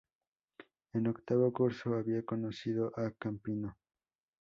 [0.93, 3.77] En octavo curso había conocido a Campino.